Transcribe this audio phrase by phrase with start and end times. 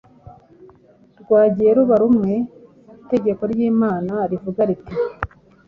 [1.21, 2.33] rwagiye ruba rumwe.
[3.03, 4.93] Itegeko ry’Imana rivuga riti